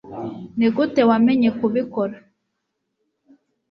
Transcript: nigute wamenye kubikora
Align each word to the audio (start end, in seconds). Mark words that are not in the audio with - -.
nigute 0.57 1.01
wamenye 1.09 1.49
kubikora 1.59 2.15